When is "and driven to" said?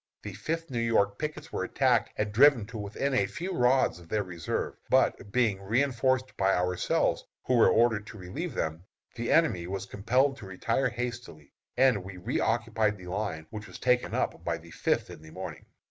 2.17-2.75